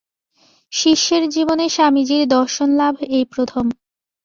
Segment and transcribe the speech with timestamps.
[0.71, 3.65] শিষ্যের জীবনে স্বামীজীর দর্শনলাভ এই প্রথম।